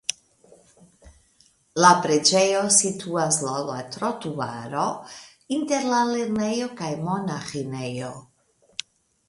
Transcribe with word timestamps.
La 1.83 1.91
preĝejo 2.05 2.63
situas 2.77 3.37
laŭ 3.49 3.59
la 3.69 3.77
trotuaro 3.97 4.87
inter 5.59 5.87
la 5.93 6.03
lernejo 6.15 6.73
kaj 6.83 6.93
monaĥinejo. 7.07 8.11